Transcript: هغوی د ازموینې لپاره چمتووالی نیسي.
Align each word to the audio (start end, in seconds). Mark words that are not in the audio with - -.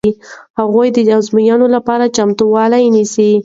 هغوی 0.59 0.87
د 0.93 0.97
ازموینې 1.17 1.67
لپاره 1.75 2.05
چمتووالی 2.17 2.85
نیسي. 2.95 3.31